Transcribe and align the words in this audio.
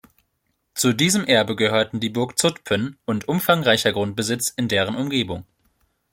Zu 0.73 0.93
diesem 0.93 1.25
Erbe 1.27 1.55
gehörten 1.55 1.99
die 1.99 2.09
Burg 2.09 2.39
Zutphen 2.39 2.97
und 3.05 3.27
umfangreicher 3.27 3.93
Grundbesitz 3.93 4.49
in 4.57 4.67
deren 4.67 4.95
Umgebung. 4.95 5.45